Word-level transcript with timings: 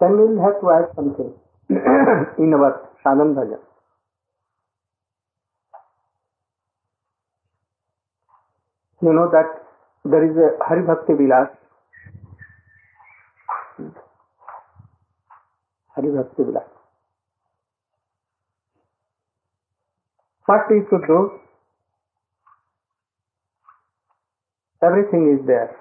then 0.00 0.18
we'll 0.18 0.42
have 0.44 0.60
to 0.60 0.70
add 0.70 0.94
something 0.94 1.32
in 1.70 2.54
our 2.54 2.90
sadhan 3.04 3.34
bhajan. 3.34 3.62
You 9.02 9.12
know 9.12 9.28
that 9.30 9.62
there 10.04 10.24
is 10.24 10.36
a 10.36 10.48
Hari 10.64 10.82
Bhakti 10.82 11.12
Vilas. 11.12 11.48
Hari 15.94 16.10
Bhakti 16.16 16.42
Vilas. 16.42 16.64
What 20.46 20.70
we 20.70 20.80
should 20.88 21.06
do? 21.06 21.40
Everything 24.82 25.38
is 25.38 25.46
there. 25.46 25.76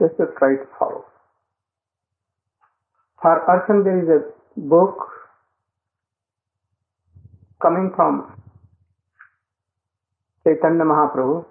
Just 0.00 0.16
to 0.18 0.26
try 0.38 0.56
to 0.56 0.66
follow. 0.78 1.04
For 3.26 3.38
Arsan 3.52 3.82
there 3.82 4.00
is 4.00 4.08
a 4.08 4.20
book 4.70 4.98
coming 7.60 7.90
from 7.96 8.32
Chaitanya 10.44 10.84
Mahaprabhu, 10.84 11.44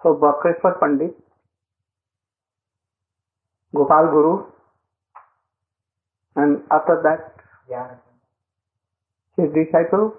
so 0.00 0.14
Bakreshwar 0.14 0.78
Pandit, 0.78 1.16
Gopal 3.74 4.06
Guru, 4.12 4.44
and 6.36 6.62
after 6.70 7.02
that 7.02 7.34
his 9.36 9.52
disciple 9.52 10.14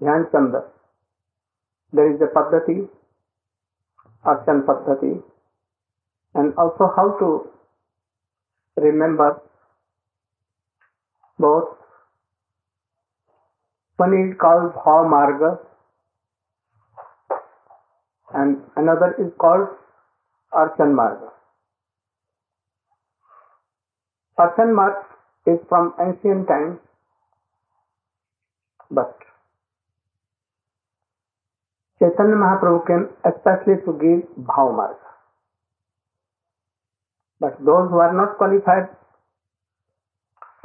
Dhyan 0.00 0.32
Chandra. 0.32 0.64
There 1.92 2.14
is 2.14 2.18
a 2.22 2.32
Paddhati, 2.34 2.88
Archan 4.24 4.64
Paddhati, 4.64 5.22
and 6.34 6.54
also 6.56 6.90
how 6.96 7.10
to 7.18 7.50
remember 8.80 9.42
बहुत 11.38 11.78
paneer 13.98 14.34
call 14.40 14.68
bhav 14.76 15.08
marg. 15.08 15.42
And 18.28 18.56
another 18.78 19.14
is 19.20 19.30
called 19.40 19.68
Archan 20.52 20.94
मार्ग। 20.94 21.22
अर्चन 24.38 24.72
मार्ग 24.72 25.04
is 25.46 25.58
from 25.68 25.92
ancient 26.00 26.42
time 26.44 26.76
but 28.90 29.24
Chaitanya 32.00 32.34
Mahaprabhu 32.34 32.78
के 32.90 33.30
specially 33.30 33.74
give 33.98 34.44
भाव 34.46 34.72
मार्ग। 34.72 35.06
But 37.40 37.60
though 37.60 37.98
are 38.00 38.12
not 38.12 38.36
qualified 38.38 38.86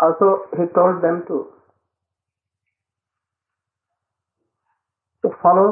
also 0.04 0.30
he 0.60 0.66
told 0.78 1.02
them 1.04 1.24
to 1.28 1.38
to 5.24 5.30
follow 5.42 5.68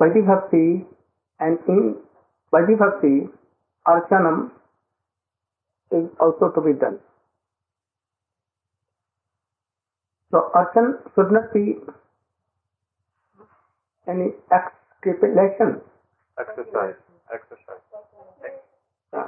Vaidhi 0.00 0.84
and 1.40 1.58
in 1.68 1.96
Vaidhi 2.52 3.28
Archanam 3.86 4.50
is 5.90 6.08
also 6.20 6.50
to 6.54 6.60
be 6.60 6.72
done. 6.78 6.98
So 10.30 10.50
Archan 10.54 10.94
should 11.14 11.30
not 11.32 11.52
be 11.52 11.76
any 14.08 14.30
excapulation. 14.52 15.80
Exercise. 16.38 16.94
Exercise. 17.32 17.82
Uh, 19.12 19.26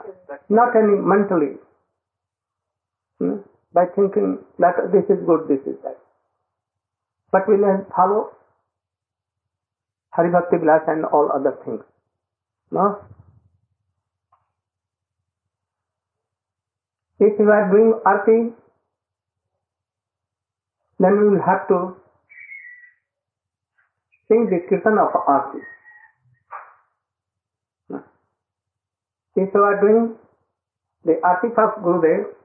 not 0.49 0.75
any 0.77 0.97
mentally. 0.99 1.57
Hmm? 3.19 3.39
By 3.73 3.87
thinking 3.95 4.39
that 4.59 4.93
this 4.93 5.05
is 5.09 5.25
good, 5.27 5.49
this 5.49 5.61
is 5.67 5.77
that. 5.83 5.99
But 7.33 7.49
we'll 7.49 7.87
follow 7.95 8.31
Hari 10.11 10.31
Bhakti 10.31 10.57
Vilas 10.57 10.83
and 10.87 11.05
all 11.05 11.31
other 11.35 11.59
things. 11.65 11.83
No? 12.71 13.05
If 17.19 17.39
you 17.39 17.51
are 17.51 17.71
doing 17.71 17.99
arti, 18.05 18.53
then 20.99 21.19
we 21.19 21.29
will 21.31 21.43
have 21.45 21.69
to 21.69 21.97
sing 24.29 24.49
the 24.51 24.61
kirtan 24.69 24.99
of 24.99 25.09
arti. 25.27 25.61
If 29.37 29.51
you 29.53 29.61
are 29.61 29.81
doing 29.81 30.15
the 31.05 31.21
arti 31.23 31.49
of 31.49 31.83
Gurudev, 31.85 32.36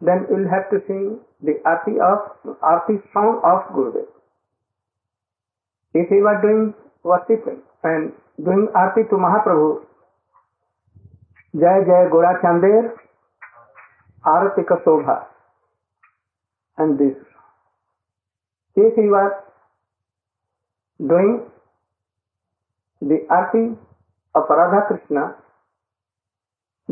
then 0.00 0.26
you 0.28 0.36
will 0.36 0.50
have 0.50 0.68
to 0.70 0.80
sing 0.86 1.20
the 1.42 1.54
arti 1.64 1.92
of 2.00 2.56
arti 2.62 2.98
song 3.12 3.40
of 3.44 3.68
Gurudev. 3.74 4.06
If 5.94 6.10
you 6.10 6.26
are 6.26 6.40
doing 6.42 6.74
worship 7.02 7.46
and 7.84 8.12
doing 8.42 8.68
arti 8.74 9.02
to 9.10 9.16
Mahaprabhu, 9.16 9.84
Jai 11.54 11.84
Jai 11.86 12.08
Gora 12.10 12.40
Chandir, 12.42 12.94
Arati 14.26 14.66
Ka 14.66 14.76
Shobha, 14.84 15.26
and 16.78 16.98
this. 16.98 17.14
If 18.74 18.96
you 18.96 19.14
are 19.14 19.44
doing 20.98 21.42
the 23.00 23.24
arti 23.30 23.76
of 24.34 24.44
Radha 24.48 24.86
Krishna, 24.88 25.36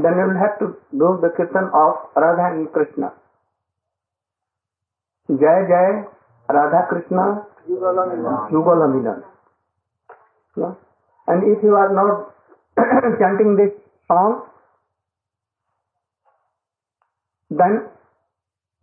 then 0.05 0.15
you 0.19 0.27
will 0.29 0.41
have 0.41 0.59
to 0.59 0.77
do 0.93 1.19
the 1.23 1.31
kirtan 1.37 1.71
of 1.75 1.95
Radha 2.17 2.57
and 2.57 2.73
Krishna. 2.73 3.13
Jai 5.29 5.59
Jai 5.71 6.05
Radha 6.49 6.87
Krishna 6.89 7.47
Yugala 7.71 8.89
Milan. 8.93 9.23
No? 10.57 10.77
And 11.27 11.57
if 11.57 11.63
you 11.63 11.75
are 11.75 11.93
not 11.95 12.35
chanting 13.19 13.57
this 13.57 13.71
song, 14.09 14.43
then 17.51 17.87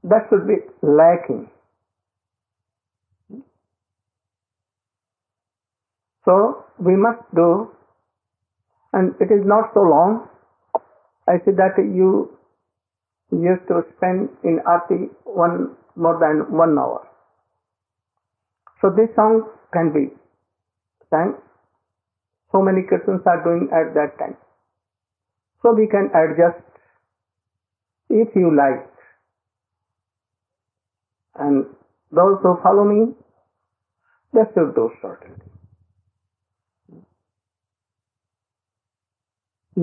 that 0.04 0.28
should 0.30 0.48
be 0.48 0.56
lacking. 0.82 1.50
So 6.26 6.66
we 6.78 6.96
must 6.96 7.24
do, 7.36 7.72
and 8.94 9.16
it 9.20 9.32
is 9.32 9.46
not 9.46 9.72
so 9.74 9.82
long. 9.82 10.30
I 11.30 11.38
see 11.46 11.52
that 11.52 11.78
you 11.78 12.36
used 13.32 13.68
to 13.68 13.84
spend 13.96 14.30
in 14.44 14.60
Aarti 14.66 15.10
one 15.24 15.76
more 15.96 16.18
than 16.20 16.58
one 16.58 16.78
hour. 16.80 17.08
So 18.82 18.90
this 18.90 19.14
song 19.16 19.44
can 19.72 19.94
be 19.94 20.10
sang. 21.12 21.36
So 22.52 22.62
many 22.64 22.82
Kirtans 22.82 23.26
are 23.28 23.44
doing 23.44 23.70
at 23.72 23.94
that 23.94 24.18
time. 24.18 24.38
So 25.62 25.74
we 25.74 25.86
can 25.88 26.10
adjust 26.16 26.64
if 28.10 28.30
you 28.36 28.56
like. 28.56 28.90
And 31.36 31.66
those 32.12 32.40
who 32.42 32.58
follow 32.64 32.86
me, 32.86 33.14
they 34.34 34.42
should 34.54 34.74
do 34.74 34.90
certainly. 35.02 35.49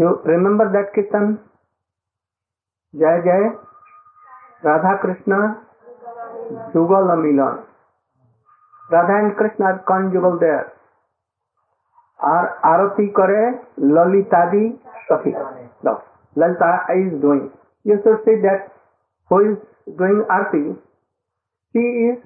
You 0.01 0.09
remember 0.27 0.69
that 0.69 0.91
kirtan 0.95 1.33
Jai 2.95 3.21
Jai 3.23 3.45
Radha 4.65 4.95
Krishna 5.03 5.37
Jugal 6.73 7.13
Milan 7.19 7.63
Radha 8.91 9.19
and 9.19 9.35
Krishna 9.39 9.65
are 9.65 9.77
conjugal 10.11 10.37
there 10.39 10.65
are 12.21 12.47
aarti 12.71 13.07
करे 13.19 13.45
ललिता 13.95 14.45
दी 14.51 14.69
Safi 15.11 15.33
Lalita 16.37 16.71
is 16.95 17.15
doing 17.23 17.49
you 17.85 17.97
should 17.99 18.19
see 18.25 18.37
that 18.43 18.69
who 19.31 19.41
is 19.41 19.57
doing 19.99 20.25
aarti 20.33 20.63
she 20.73 21.87
is 22.09 22.19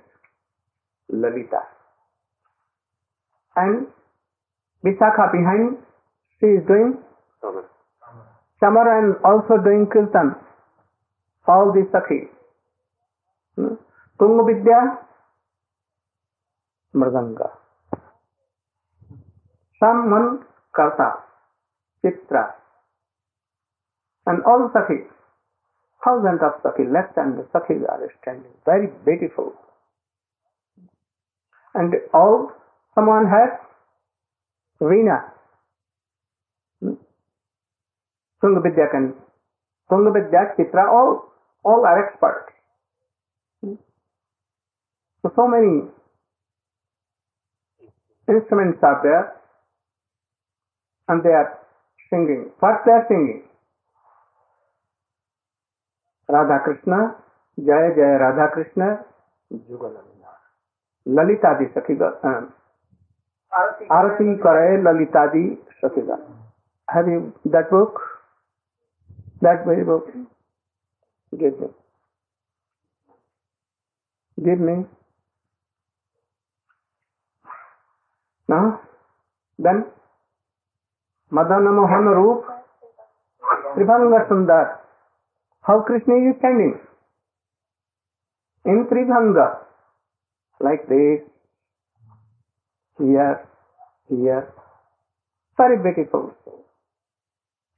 Lalita 1.09 1.61
and 3.57 3.87
Vishakha 4.85 5.27
behind 5.33 5.77
she 5.77 6.55
is 6.57 6.67
doing 6.67 6.95
Samar 8.61 8.87
and 8.99 9.17
also 9.25 9.57
doing 9.63 9.87
kirtan. 9.87 10.37
All 11.47 11.73
the 11.73 11.89
sakhi 11.93 12.29
hmm? 13.57 13.75
Tunga 14.19 14.45
Vidya 14.45 14.99
Mridanga. 16.95 17.51
Someone 19.81 20.45
karta, 20.77 21.25
chitra, 22.05 22.53
and 24.27 24.45
all 24.45 24.71
sakhi, 24.75 25.09
thousands 26.05 26.41
of 26.43 26.61
sakhi, 26.63 26.85
left 26.93 27.17
and 27.17 27.39
the 27.39 27.45
sakhis 27.55 27.83
are 27.89 28.13
standing, 28.21 28.53
very 28.67 28.89
beautiful. 29.07 29.55
And 31.75 31.95
all, 32.13 32.53
someone 32.95 33.27
has 33.27 33.57
Veena. 34.81 35.40
संग 38.43 38.63
विद्या 38.65 38.87
कन 38.87 39.09
संग 39.91 40.09
विद्या 40.15 40.45
चित्रा 40.53 40.85
और 40.93 41.09
all 41.65 41.87
are 41.87 41.99
expert 41.99 42.51
so 45.25 45.29
so 45.29 45.47
many 45.47 45.79
instrument 48.29 48.85
आप 48.85 49.03
they 51.25 51.33
are 51.35 51.45
singing 52.13 52.45
first 52.61 52.85
they 52.85 52.93
are 52.93 53.03
singing 53.05 53.41
Radha 56.29 56.59
Krishna 56.65 57.07
Jai 57.59 57.91
Jai 57.95 58.17
Radha 58.19 58.47
Krishna 58.55 58.95
जुगल 59.51 59.99
ललिता 61.07 61.53
दि 61.59 61.67
सखी 61.77 61.95
आरती 63.93 64.35
करे 64.39 64.77
Lalita 64.83 65.27
the 65.27 65.43
sakhi 65.85 66.07
have 66.89 67.09
you 67.09 67.21
that 67.49 67.71
book 67.71 68.01
that? 69.43 69.65
That 69.65 69.67
very? 69.67 69.87
Give 71.39 71.61
me. 71.61 71.67
Give 74.45 74.61
me. 74.61 74.85
No? 78.49 78.81
Then 79.59 79.85
Madana 81.33 81.73
Mohan 81.73 82.05
Roop 82.05 82.45
Tribhanga 83.77 84.29
Sundar. 84.29 84.79
How 85.63 85.83
Krishna 85.83 86.15
is 86.15 86.37
standing? 86.39 86.81
In 88.65 88.87
Tribhanga. 88.91 89.59
Like 90.61 90.89
this. 90.89 91.21
Here, 92.99 93.49
here. 94.09 94.53
Very 95.57 95.79
beautiful. 95.79 96.35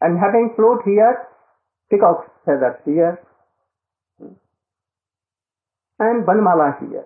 And 0.00 0.18
having 0.18 0.52
float 0.56 0.80
here, 0.84 1.28
peacock's 1.92 2.28
feathers 2.46 2.80
here. 2.84 3.20
And 5.98 6.26
Banmala 6.26 6.80
here. 6.80 7.04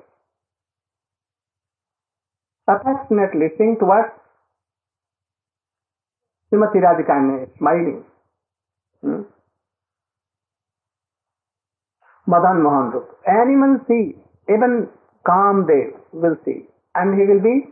Affectionately 2.69 3.49
sing 3.59 3.77
towards 3.79 4.13
Srimati 6.53 6.79
Radhika 6.87 7.11
and 7.11 7.49
smiling. 7.59 8.05
Hmm? 9.03 9.23
Madan 12.27 12.63
Mohan 12.63 12.91
Rup. 12.93 13.19
Anyone 13.29 13.81
see, 13.87 14.15
even 14.49 14.89
Kamdev 15.27 15.99
will 16.13 16.37
see. 16.45 16.67
And 16.95 17.19
he 17.19 17.27
will 17.27 17.43
be 17.43 17.71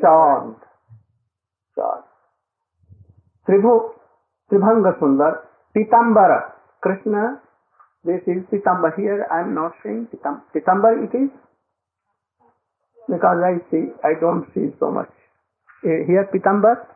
charmed. 0.00 0.56
Charmed. 1.74 2.04
Tribhu, 3.48 3.90
Tribhanga 4.50 4.98
Sundar, 5.00 5.49
Pitambara. 5.76 6.52
Krishna, 6.80 7.40
this 8.04 8.22
is 8.26 8.42
Pitambara. 8.52 8.96
Here 8.96 9.26
I 9.30 9.42
am 9.42 9.54
not 9.54 9.72
saying 9.82 10.08
Pitam. 10.12 10.42
Pitambara 10.54 11.04
it 11.04 11.14
is 11.16 11.30
because 13.08 13.38
I 13.44 13.58
see, 13.70 13.90
I 14.04 14.18
don't 14.20 14.46
see 14.54 14.74
so 14.80 14.90
much. 14.90 15.10
Eh, 15.84 16.04
Here 16.06 16.28
Pitambar, 16.34 16.86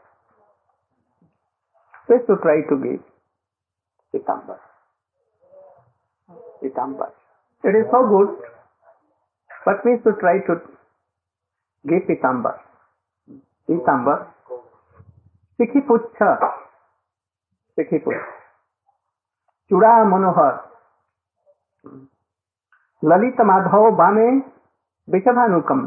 we 2.09 2.17
should 2.26 2.41
try 2.43 2.62
to 2.69 2.76
give 2.82 3.03
Pitambar. 4.12 4.59
Pitambar. 6.62 7.11
It 7.65 7.75
is 7.77 7.87
so 7.91 8.06
good, 8.09 8.29
but 9.65 9.85
we 9.85 9.97
should 10.03 10.19
try 10.20 10.38
to 10.47 10.55
give 11.88 12.03
Pitambar. 12.09 12.59
Pitambar. 13.69 14.27
Sikhi 15.61 15.81
Pucha. 15.87 16.38
Sikhi 17.79 18.03
Pucha. 18.03 18.44
चुड़ा 19.71 19.93
मनोहर। 20.05 20.53
ललित 23.03 23.41
माधव 23.41 23.91
बामे 23.97 24.29
विषभानुकम 25.09 25.81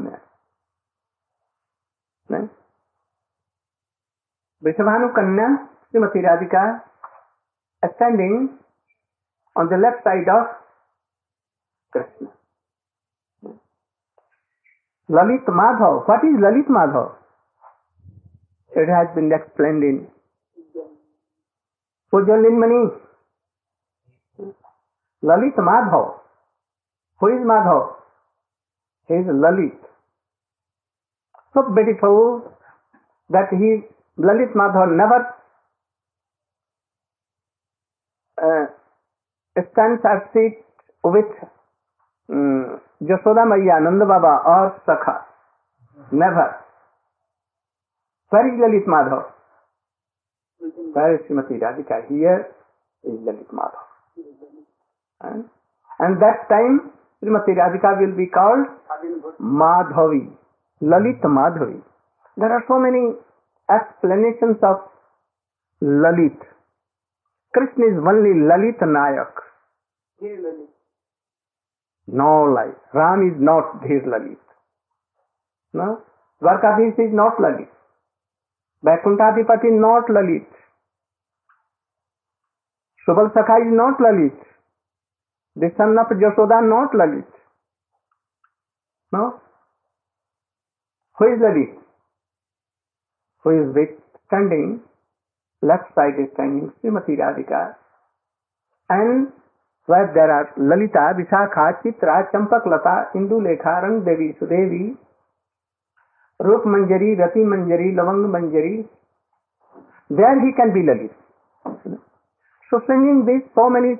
विषभानुकन्या 4.64 5.48
Shrimati 5.56 6.22
Radhika 6.22 6.64
standing 7.84 8.48
on 9.56 9.68
the 9.68 9.80
left 9.82 10.00
side 10.00 10.30
of 10.30 10.48
Krishna. 11.94 12.28
Lalit 15.10 15.50
Madhav 15.60 16.00
what 16.08 16.26
is 16.26 16.40
Lalit 16.46 16.70
Madhav? 16.72 17.06
It 18.72 18.90
has 18.90 19.10
been 19.16 19.34
explain 19.34 19.84
in 19.84 19.98
pujan. 22.14 22.42
Lin 22.44 22.60
money 22.60 22.86
Lalit 25.24 25.60
Madhav. 25.60 26.04
Who is 27.22 27.42
Madhav? 27.46 27.80
Is 29.10 29.30
Lalit. 29.44 29.86
So 31.54 31.62
beautiful 31.74 32.40
that 33.30 33.54
he 33.54 33.72
Lalit 34.18 34.56
Madhav 34.58 34.84
never 34.92 35.22
stand 39.56 40.06
or 40.08 40.19
seat 40.28 40.64
with 41.06 41.46
Yashoda 43.10 43.46
Maiya 43.46 43.80
Nand 43.80 44.04
Baba 44.04 44.38
और 44.52 44.69
sakha 44.90 45.16
never 46.14 46.50
where 48.31 48.58
Lalit 48.58 48.88
Madhav? 48.90 49.19
Where 50.98 51.18
Shrimati 51.25 51.58
Radhika 51.60 51.96
he 51.96 52.25
is 52.25 53.30
Lalit 53.30 53.54
Madhav. 53.54 53.87
And, 55.22 55.46
that 56.22 56.48
time 56.50 56.92
Srimati 57.24 57.56
Radhika 57.58 58.00
will 58.00 58.16
be 58.16 58.28
called 58.28 58.68
Madhavi, 59.42 60.30
Lalit 60.81 61.22
Madhavi. 61.22 61.81
There 62.38 62.52
are 62.52 62.64
so 62.68 62.80
many 62.80 63.16
explanations 63.69 64.58
of 64.62 64.78
Lalit. 65.81 66.38
Krishna 67.54 67.86
is 67.86 67.98
only 67.98 68.34
Lalit 68.50 68.80
Nayak. 68.81 69.34
No 72.08 72.44
lie. 72.44 72.74
Ram 72.94 73.28
is 73.28 73.42
not 73.42 73.81
his 73.84 74.04
Lalit. 74.04 74.38
No? 75.74 76.02
Dwarkadhish 76.42 77.00
is 77.00 77.14
not 77.14 77.38
Lalit. 77.38 77.69
Vaikuntadipati 78.86 79.72
not 79.80 80.08
Lalit. 80.08 80.46
Subal 83.07 83.33
Sakha 83.33 83.66
is 83.66 83.74
not 83.74 83.97
Lalit. 84.00 84.38
The 85.59 85.71
son 85.76 85.97
of 85.97 86.07
Jashoda 86.07 86.61
not 86.69 86.94
Lalit. 86.94 87.26
No? 89.11 89.42
Who 91.18 91.26
is 91.33 91.40
Lalit? 91.40 91.73
Who 93.44 93.49
is 93.49 93.76
with 93.76 93.90
standing, 94.28 94.81
left 95.64 95.95
side 95.95 96.19
is 96.19 96.30
standing 96.33 96.71
Srimati 96.83 97.18
Radhika 97.18 97.76
and 98.90 99.31
where 99.87 100.11
there 100.14 100.30
are 100.30 100.54
Lalita, 100.57 101.16
Vishakha, 101.18 101.81
Chitra, 101.81 102.30
Champak 102.31 102.68
Lata, 102.68 103.07
Indu 103.16 103.40
Lekha, 103.42 103.81
Rang 103.81 104.04
Devi, 104.04 104.35
Sudevi, 104.40 104.95
Rup 106.40 106.66
Manjari, 106.66 107.18
Rati 107.18 107.40
Manjari, 107.40 107.95
Lavang 107.95 108.28
Manjari, 108.30 108.85
there 110.09 110.40
he 110.45 110.54
can 110.54 110.73
be 110.73 110.81
Lalit. 110.81 111.11
So 112.69 112.81
singing 112.85 113.26
this, 113.26 113.49
so 113.56 113.69
many, 113.69 113.95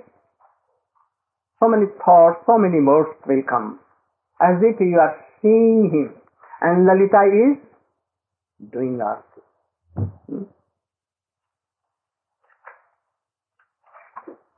so 1.60 1.68
many 1.68 1.86
thoughts, 2.04 2.40
so 2.46 2.58
many 2.58 2.80
modes 2.80 3.10
will 3.28 3.42
come, 3.50 3.80
as 4.42 4.62
if 4.62 4.80
you 4.80 5.00
are 5.00 5.16
seeing 5.42 5.90
him, 5.92 6.14
and 6.62 6.86
Lalita 6.86 7.22
is 7.26 7.58
doing 8.72 9.00
arti. 9.02 9.42
Hmm? 9.96 10.44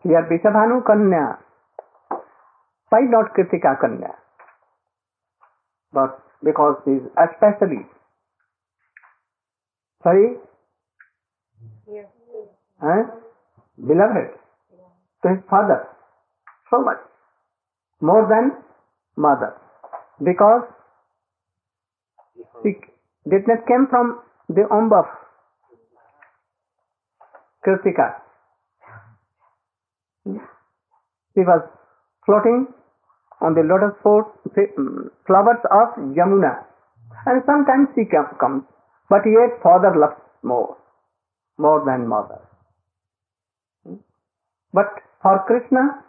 Here 0.04 0.28
Vishabhanu 0.32 0.86
Kanya, 0.86 1.40
why 2.90 3.02
not 3.02 3.34
Kritika 3.34 3.80
Kanya? 3.80 4.16
But 5.92 6.20
because 6.44 6.78
he 6.86 6.92
is 6.92 7.04
especially, 7.18 7.86
sorry, 10.04 10.36
huh? 12.82 13.04
beloved 13.78 14.36
to 15.24 15.30
his 15.30 15.40
father 15.50 15.88
so 16.70 16.82
much. 16.82 16.98
More 18.02 18.28
than 18.30 18.52
mother. 19.16 19.56
Because 20.24 20.64
did 23.30 23.48
not 23.48 23.68
came 23.68 23.88
from 23.90 24.20
the 24.48 24.66
womb 24.70 24.92
of 24.94 25.06
Kritika. 27.66 28.16
She 31.34 31.42
was 31.42 31.62
floating 32.26 32.68
on 33.42 33.54
the 33.54 33.62
lotus 33.62 33.96
um, 34.06 35.12
flowers 35.28 35.62
of 35.72 35.96
Yamuna. 36.18 36.66
And 37.26 37.44
sometimes 37.46 37.90
she 37.96 38.06
comes. 38.06 38.64
But 39.10 39.22
yet 39.26 39.62
father 39.62 39.96
loves 39.96 40.22
more. 40.44 40.78
More 41.58 41.84
than 41.86 42.08
mother. 42.08 42.40
But 44.74 44.88
for 45.22 45.44
Krishna, 45.48 46.04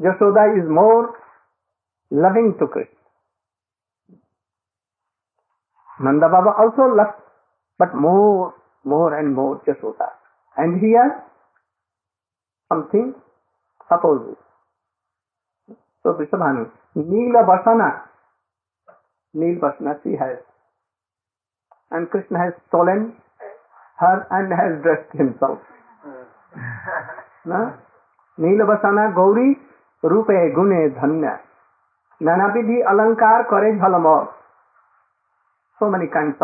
Yashoda 0.00 0.58
is 0.58 0.68
more 0.68 1.14
loving 2.10 2.54
to 2.58 2.66
Krishna. 2.66 2.94
Nanda 6.00 6.28
Baba 6.28 6.54
also 6.58 6.94
loves, 6.94 7.18
but 7.78 7.94
more, 7.94 8.54
more 8.84 9.18
and 9.18 9.34
more 9.34 9.60
Yashoda. 9.68 10.08
And 10.56 10.80
here, 10.80 11.22
something 12.68 13.14
opposite. 13.90 14.38
So 16.02 16.14
Vrishabhanu, 16.14 16.70
Neela 16.94 17.44
Vasana, 17.44 18.02
Neel 19.34 19.60
Vasana 19.60 20.02
she 20.02 20.10
has. 20.10 20.38
And 21.90 22.08
Krishna 22.08 22.38
has 22.38 22.54
stolen 22.68 23.16
her 23.98 24.26
and 24.30 24.52
has 24.52 24.82
dressed 24.82 25.12
himself. 25.12 25.58
ना 27.46 27.60
नीलवसना 28.44 29.10
गौरी 29.18 29.48
रूपे 30.02 30.48
गुणे 30.50 30.88
धन्य। 30.88 31.36
नाना 32.20 32.46
विधि 32.54 32.80
अलंकार 32.88 33.42
करे 33.50 33.72
झलम 33.72 34.06
so 35.80 35.88
many 35.90 36.06
kind 36.16 36.34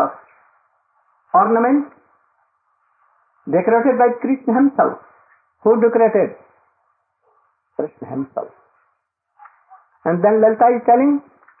decorated 3.47 3.97
by 3.97 4.09
Krishna 4.21 4.53
himself 4.53 4.89
who 5.65 5.73
decorated 5.81 6.33
Krishna 7.79 8.07
himself 8.07 8.47
and 10.05 10.21
then 10.21 10.39
Lalita 10.41 10.67
is 10.67 10.81
telling 10.85 11.19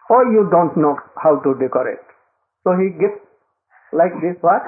oh 0.09 0.21
you 0.31 0.43
don't 0.51 0.77
know 0.77 0.91
how 1.17 1.35
to 1.35 1.53
decorate 1.59 2.01
so 2.65 2.73
he 2.79 2.89
gift 2.99 3.95
like 3.95 4.19
this 4.19 4.35
work 4.45 4.63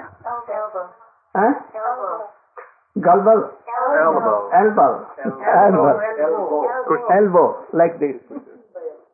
गलबल 2.96 3.42
Elbow. 4.05 4.39
Elbow. 4.61 4.93
Elbow. 5.65 5.93
Elbow. 6.27 7.09
Elbow. 7.19 7.47
Like 7.73 7.99
this. 7.99 8.17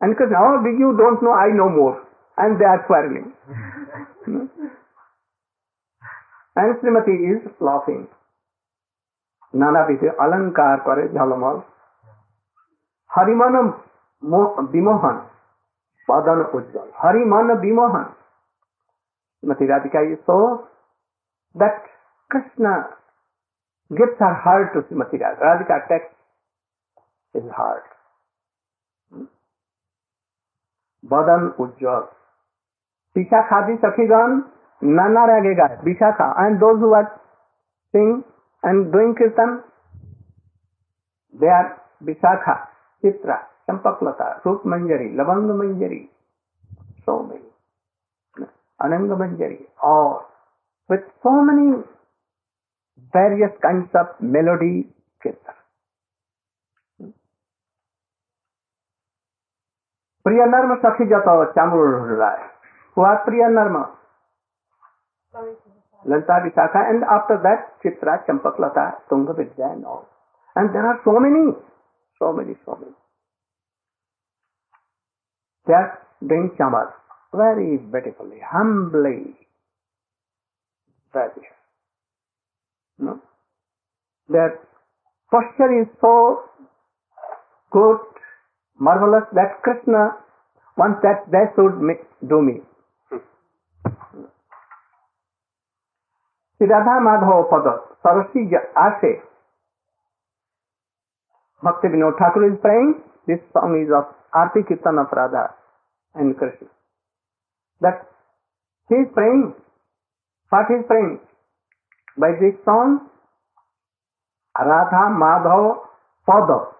And 0.01 0.15
Krishna, 0.17 0.37
oh, 0.39 0.63
you 0.65 0.89
don't 0.97 1.21
know, 1.23 1.33
I 1.33 1.49
know 1.49 1.69
more. 1.69 1.95
And 2.37 2.59
they 2.59 2.65
are 2.65 2.81
quarreling. 2.87 3.33
Hmm? 4.25 4.45
and 6.55 6.69
Srimati 6.79 7.15
is 7.31 7.41
laughing. 7.59 8.03
নানাবিধে 9.53 10.09
অলঙ্কার 10.23 10.77
করে 10.87 11.03
ঝলমল 11.15 11.57
হরিমন 13.09 13.55
মো- 14.23 14.55
বিমোহন 14.73 15.17
বদন 16.07 16.39
উজ্জ্বল 16.55 16.87
হরিমন 17.01 17.47
বিমোহন 17.65 18.07
Srimati 19.43 19.65
Radhika 19.71 20.01
is 20.13 20.19
so 20.27 20.37
that 21.55 21.75
Krishna 22.31 22.73
Gifts 23.90 24.20
are 24.20 24.34
hard 24.34 24.72
to 24.74 24.80
Srimati 24.82 25.18
Radhika. 25.18 25.40
Radhika 25.40 25.88
text 25.88 26.14
is 27.34 27.50
hard. 27.50 27.82
बदन 31.04 31.44
उज्जवल 31.60 32.00
पीछा 33.16 33.40
खादी 33.48 33.76
सखीगण 33.82 34.40
नाना 34.82 35.24
रह 35.26 35.52
गए 35.58 35.76
Vishakha 35.84 36.26
and 36.38 36.58
those 36.60 36.80
sing 37.94 38.22
and 38.62 38.90
doing 38.92 39.14
kirtan 39.16 39.54
they 41.34 41.60
Vishakha 42.06 42.54
Chitra 43.02 43.36
Champaklata 43.66 44.30
Rup 44.46 44.66
Manjari 44.66 45.08
Lavanga 45.16 45.50
Manjari 45.58 46.00
so 47.06 47.18
many 47.22 48.46
Ananga 48.80 49.12
Manjari 49.20 49.66
और 49.84 50.12
with 50.90 51.08
so 51.22 51.40
many 51.42 51.70
various 53.12 53.52
kinds 53.62 53.88
of 53.94 54.06
melody 54.20 54.88
kirtan. 55.22 55.54
Priyanarma 60.26 60.80
Sakhijata 60.82 61.54
Chamur 61.54 62.18
Rai. 62.18 62.40
Who 62.94 63.02
are 63.02 63.22
Priyanarma? 63.28 63.90
Lanta 66.06 66.42
Vishakha 66.42 66.90
and 66.90 67.04
after 67.04 67.38
that 67.42 67.78
Chitra, 67.82 68.26
Champaklata, 68.26 68.94
Tungavidya 69.10 69.74
and 69.74 69.84
all. 69.84 70.08
And 70.54 70.74
there 70.74 70.86
are 70.86 71.00
so 71.04 71.20
many, 71.20 71.52
so 72.18 72.32
many, 72.32 72.54
so 72.64 72.78
many. 72.80 72.92
They 75.66 75.74
are 75.74 75.98
doing 76.26 76.56
chamas 76.58 76.92
very 77.34 77.76
beautifully, 77.76 78.38
humbly, 78.40 79.34
very 81.12 81.46
No? 82.98 83.20
Their 84.30 84.58
posture 85.32 85.82
is 85.82 85.88
so 86.00 86.42
good, 87.72 87.98
marvelous 88.80 89.24
that 89.32 89.62
Krishna 89.62 90.16
wants 90.78 91.00
that 91.02 91.30
they 91.30 91.44
should 91.54 91.80
do 92.28 92.42
me. 92.42 92.60
Shri 96.60 96.66
Radha 96.68 96.98
Madhav 97.00 97.42
पद 97.48 97.66
सरसी 98.06 98.42
आशे 98.82 99.12
Bhakti 101.62 101.88
Vinod 101.88 102.14
Thakur 102.18 102.44
is 102.44 102.54
praying 102.62 102.94
this 103.28 103.40
song 103.56 103.76
is 103.76 103.92
of 103.98 104.38
aarti 104.40 104.62
kirtan 104.70 104.98
of 104.98 105.14
Radha 105.14 105.42
and 106.14 106.34
Krishna 106.38 106.66
that 107.80 108.00
he 108.90 109.00
is 109.00 109.08
praying 109.14 109.44
what 109.44 110.70
is 110.78 110.86
praying 110.88 111.16
By 112.18 112.32
this 112.40 112.54
song, 112.64 113.08
Radha 114.58 115.12
Madhav 115.22 115.76
Pada. 116.26 116.72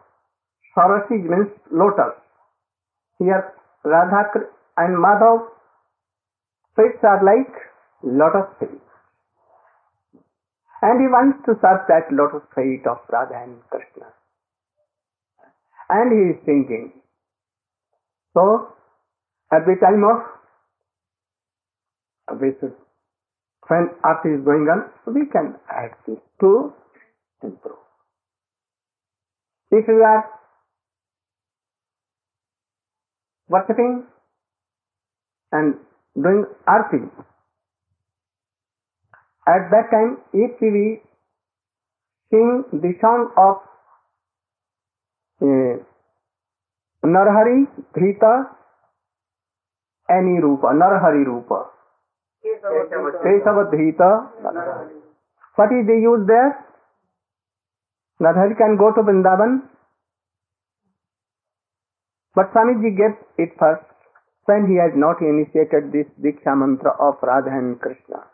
Sarasi 0.74 1.22
means 1.22 1.50
lotus. 1.70 2.14
Here 3.18 3.52
Radha 3.84 4.22
and 4.78 4.96
Madhav 4.96 5.48
feet 6.76 7.02
are 7.02 7.22
like 7.24 7.54
lotus 8.02 8.48
feet. 8.60 8.80
And 10.82 11.00
he 11.00 11.08
wants 11.08 11.38
to 11.46 11.54
serve 11.60 11.86
that 11.88 12.12
lotus 12.12 12.42
feet 12.54 12.86
of 12.86 12.98
Radha 13.10 13.42
and 13.42 13.60
Krishna. 13.70 14.06
And 15.88 16.12
he 16.12 16.30
is 16.32 16.44
thinking. 16.44 16.92
So, 18.34 18.68
at 19.52 19.64
the 19.64 19.76
time 19.80 20.04
of 20.04 20.36
we 22.40 22.52
should, 22.60 22.74
when 23.68 23.90
arti 24.04 24.28
is 24.30 24.44
going 24.44 24.68
on, 24.72 24.84
we 25.12 25.26
can 25.26 25.54
add 25.70 25.90
this 26.06 26.18
to 26.40 26.72
improve. 27.42 27.78
If 29.70 29.88
you 29.88 30.02
are 30.02 30.24
worshipping 33.48 34.04
and 35.52 35.74
doing 36.14 36.44
arti, 36.66 37.02
at 39.48 39.70
that 39.70 39.90
time, 39.90 40.18
if 40.32 40.60
we 40.60 41.00
sing 42.30 42.64
the 42.72 42.92
song 43.00 43.30
of 43.36 43.56
uh, 45.42 45.76
Narhari, 47.06 47.66
Dhrita, 47.96 48.46
any 50.10 50.40
Rupa, 50.40 50.68
Narhari 50.68 51.24
Rupa, 51.24 51.66
What 55.56 55.72
is 55.72 55.86
they 55.86 56.00
use 56.00 56.26
there? 56.26 56.64
Narhari 58.20 58.56
can 58.56 58.76
go 58.76 58.92
to 58.92 59.02
Vrindavan, 59.02 59.62
but 62.34 62.52
Swamiji 62.52 62.96
gave 62.96 63.16
it 63.38 63.50
first 63.58 63.84
when 64.46 64.66
he 64.68 64.76
has 64.76 64.92
not 64.94 65.20
initiated 65.20 65.92
this 65.92 66.06
Diksha 66.22 66.56
mantra 66.56 66.92
of 66.98 67.16
Radha 67.22 67.50
and 67.50 67.80
Krishna. 67.80 68.24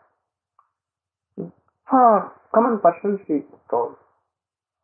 For 1.89 2.31
common 2.53 2.79
persons 2.79 3.19
he 3.27 3.41
told 3.69 3.95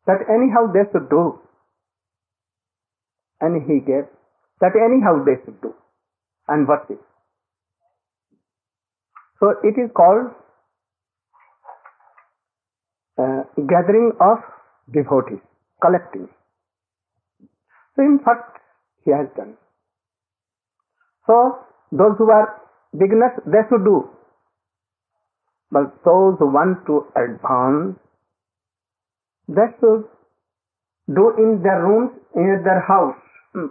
that 0.06 0.28
anyhow 0.28 0.66
they 0.72 0.84
should 0.92 1.08
do. 1.08 1.38
And 3.40 3.62
he 3.62 3.80
gave 3.80 4.06
that 4.60 4.74
anyhow 4.76 5.24
they 5.24 5.36
should 5.44 5.60
do 5.62 5.74
and 6.48 6.68
worship. 6.68 7.00
So 9.40 9.54
it 9.64 9.80
is 9.80 9.90
called 9.96 10.30
uh, 13.18 13.42
gathering 13.68 14.12
of 14.20 14.38
devotees, 14.92 15.40
collecting. 15.82 16.28
So 17.96 18.02
in 18.02 18.18
fact 18.24 18.60
he 19.04 19.10
has 19.10 19.26
done. 19.36 19.56
So 21.26 21.58
those 21.90 22.16
who 22.18 22.30
are 22.30 22.60
beginners 22.92 23.32
they 23.46 23.64
should 23.68 23.84
do 23.84 24.10
but 25.70 26.02
those 26.04 26.34
who 26.38 26.46
want 26.46 26.84
to 26.86 27.06
advance, 27.14 27.96
they 29.48 29.70
should 29.78 30.04
do 31.14 31.30
in 31.38 31.62
their 31.62 31.82
rooms, 31.82 32.10
in 32.34 32.62
their 32.64 32.80
house. 32.80 33.14
Hmm. 33.54 33.70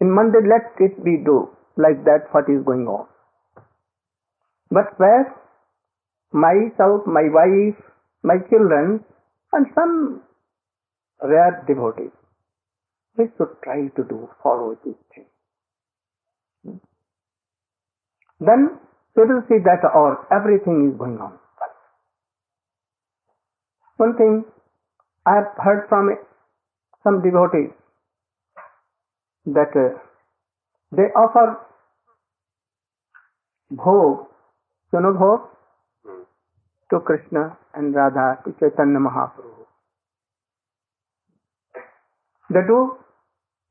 In 0.00 0.10
Monday, 0.10 0.40
let 0.48 0.72
it 0.80 1.04
be 1.04 1.18
do 1.24 1.50
like 1.76 2.04
that 2.04 2.32
what 2.32 2.48
is 2.48 2.64
going 2.64 2.86
on. 2.88 3.06
But 4.70 4.98
where 4.98 5.34
myself, 6.32 7.06
my 7.06 7.28
wife, 7.30 7.80
my 8.22 8.38
children, 8.50 9.04
and 9.52 9.66
some 9.74 10.22
rare 11.22 11.64
devotees, 11.66 12.10
we 13.16 13.26
should 13.36 13.56
try 13.62 13.88
to 13.96 14.04
do, 14.08 14.28
follow 14.42 14.76
these 14.84 14.94
things. 15.14 16.80
Then 18.40 18.78
we 19.16 19.22
will 19.24 19.42
see 19.48 19.58
that 19.64 19.84
our 19.84 20.26
everything 20.30 20.90
is 20.92 20.98
going 20.98 21.18
on. 21.18 21.38
One 23.96 24.14
thing 24.16 24.44
I 25.24 25.36
have 25.36 25.52
heard 25.56 25.88
from 25.88 26.10
some 27.02 27.22
devotees 27.22 27.70
that 29.46 29.72
uh, 29.74 29.98
they 30.92 31.08
offer 31.16 31.58
bhog, 33.72 34.26
सुनो 34.92 35.10
हम्म। 35.12 36.22
तो 36.90 36.98
Krishna 37.08 37.40
and 37.76 37.96
Radha 37.96 38.32
तो 38.34 38.50
Chaitanya 38.52 38.98
Mahaprabhu. 38.98 39.56
Do 42.50 42.76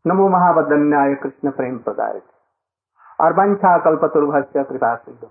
नमो 0.05 0.27
महाबद्धन्याय 0.29 1.13
कृष्ण 1.15 1.51
प्रेम 1.51 1.77
प्रदाय 1.79 2.22
और 3.19 3.34
वंशा 3.34 3.77
कल्पतुर्भस्य 3.86 4.63
कृपा 4.63 4.95
सिद्ध 4.95 5.29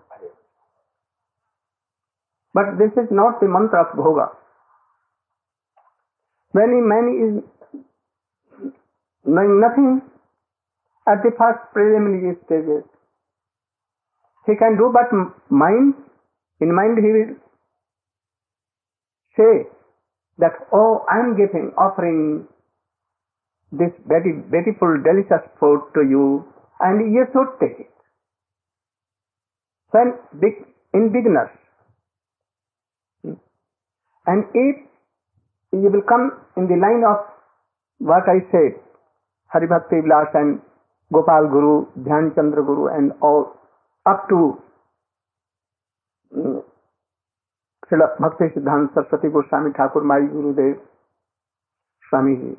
but 2.54 2.72
this 2.78 2.98
is 2.98 3.12
not 3.14 3.44
the 3.44 3.48
mantra 3.50 3.78
of 3.78 3.96
bhog 3.96 4.18
many 6.54 6.80
many 6.92 7.16
is 7.26 7.36
nothing 9.26 10.00
at 11.06 11.18
the 11.18 11.32
first 11.38 11.72
preliminary 11.72 12.32
stages 12.34 12.84
he 14.46 14.56
can 14.56 14.76
do 14.76 14.92
but 14.92 15.10
mind, 15.50 15.94
in 16.60 16.74
mind 16.74 16.98
he 16.98 17.10
will 17.12 17.34
say 19.36 19.68
that, 20.38 20.52
oh, 20.72 21.04
I 21.10 21.18
am 21.20 21.36
giving, 21.36 21.72
offering 21.78 22.46
this 23.72 23.90
very 24.06 24.32
beautiful, 24.50 24.96
delicious 25.02 25.42
food 25.58 25.82
to 25.94 26.02
you, 26.02 26.44
and 26.80 27.12
you 27.12 27.26
should 27.32 27.48
take 27.60 27.80
it. 27.80 27.90
When 29.90 30.14
big, 30.40 30.66
in 30.92 31.12
beginners, 31.12 31.50
and 34.26 34.44
if 34.54 34.76
you 35.72 35.90
will 35.90 36.02
come 36.02 36.32
in 36.56 36.66
the 36.66 36.76
line 36.76 37.04
of 37.04 37.26
what 37.98 38.28
I 38.28 38.40
said, 38.50 38.80
Haribhakti 39.54 40.02
Vilas 40.02 40.30
and 40.34 40.60
Gopal 41.12 41.48
Guru, 41.48 41.86
Dhyan 41.98 42.34
Chandra 42.34 42.64
Guru, 42.64 42.86
and 42.88 43.12
all 43.20 43.54
up 44.06 44.28
to 44.28 44.62
mm, 46.36 46.62
Srila 47.86 48.18
Bhakti 48.20 48.44
Siddhanta 48.56 48.94
Saraswati 48.94 49.28
Goswami 49.28 49.70
Thakur, 49.76 50.02
my 50.02 50.20
Gurudev, 50.20 50.78
Swamiji. 52.10 52.56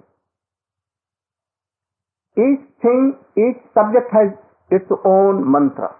Each 2.37 2.65
thing, 2.81 3.15
each 3.37 3.61
subject 3.73 4.11
has 4.11 4.31
its 4.69 4.89
own 5.05 5.49
mantra. 5.49 5.95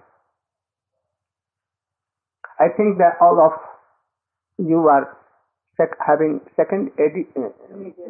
I 2.59 2.67
think 2.75 2.97
that 2.97 3.17
all 3.21 3.39
of 3.39 3.53
you 4.57 4.87
are 4.87 5.17
sec- 5.77 5.97
having 6.05 6.41
second 6.55 6.91
edi- 6.99 7.27
uh, 7.35 7.49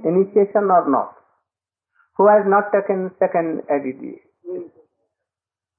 initiation 0.08 0.70
or 0.70 0.90
not. 0.90 1.16
Who 2.18 2.28
has 2.28 2.44
not 2.48 2.72
taken 2.72 3.12
second 3.20 3.64
EDD? 3.70 4.20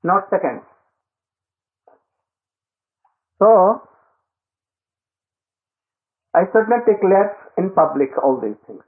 Not 0.03 0.29
second. 0.31 0.61
So, 3.38 3.83
I 6.35 6.45
should 6.52 6.69
not 6.69 6.85
declare 6.87 7.37
in 7.57 7.71
public 7.71 8.11
all 8.23 8.38
these 8.40 8.61
things. 8.66 8.83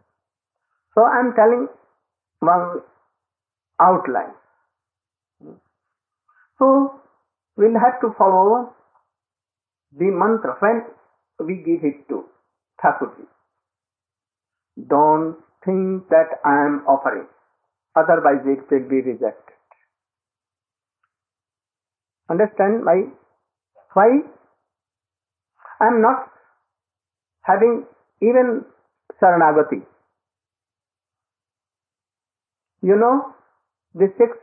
So 0.95 1.03
I 1.03 1.21
am 1.21 1.33
telling 1.35 1.69
one 2.41 2.83
outline. 3.81 4.35
So 6.59 7.01
we'll 7.57 7.79
have 7.79 8.01
to 8.01 8.13
follow 8.19 8.75
the 9.93 10.07
mantra 10.07 10.57
when 10.61 10.83
we 11.47 11.57
give 11.65 11.85
it 11.85 12.09
to 12.09 12.25
Thakurji. 12.85 13.27
Don't 14.89 15.37
think 15.65 16.09
that 16.11 16.41
I 16.45 16.67
am 16.67 16.85
offering, 16.87 17.27
otherwise 17.97 18.45
it 18.45 18.71
will 18.71 18.89
be 18.89 19.01
rejected. 19.03 19.55
Understand 22.29 22.85
my 22.85 23.05
why? 23.95 24.21
I 25.81 25.87
am 25.87 26.01
not 26.03 26.31
having 27.43 27.85
even 28.21 28.65
Saranagati. 29.23 29.83
You 32.83 32.97
know 32.97 33.35
the 33.95 34.13
six 34.19 34.37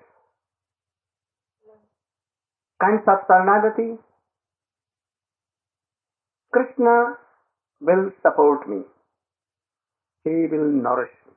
kinds 2.82 3.04
of 3.08 3.28
Saranagati? 3.30 3.98
Krishna 6.52 7.18
will 7.82 8.12
support 8.22 8.68
me. 8.70 8.82
He 10.24 10.48
will 10.52 10.72
nourish 10.72 11.12
me. 11.28 11.34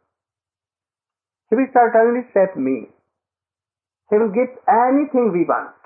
He 1.51 1.57
will 1.57 1.67
certainly 1.73 2.23
save 2.33 2.57
me. 2.57 2.89
He 4.11 4.17
will 4.17 4.31
give 4.31 4.51
anything 4.69 5.33
we 5.33 5.45
want. 5.45 5.78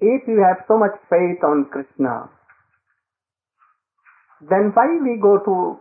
If 0.00 0.28
you 0.28 0.44
have 0.46 0.64
so 0.68 0.78
much 0.78 0.92
faith 1.10 1.42
on 1.42 1.66
Krishna, 1.72 2.30
then 4.48 4.70
why 4.72 4.86
we 5.02 5.18
go 5.20 5.38
to 5.38 5.80